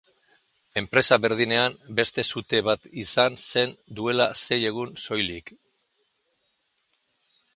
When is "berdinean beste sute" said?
1.25-2.61